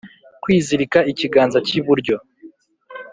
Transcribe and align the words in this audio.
kwizirika 0.43 0.99
ikiganza 1.11 1.57
cy’iburyo. 1.67 2.15